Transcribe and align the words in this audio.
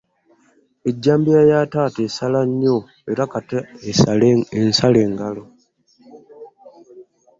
Ejjambiya 0.89 1.41
ya 1.51 1.59
taata 1.71 1.99
esala 2.07 2.39
nnyo 2.47 2.75
era 3.11 3.23
kata 3.33 3.57
ensale 4.59 4.97
engalo! 5.07 5.43